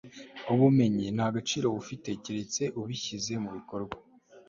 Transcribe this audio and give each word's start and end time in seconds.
ubumenyi 0.53 1.05
nta 1.15 1.27
gaciro 1.35 1.65
bufite 1.75 2.09
keretse 2.23 2.63
ubishyize 2.79 3.33
mu 3.43 3.49
bikorwa 3.57 3.97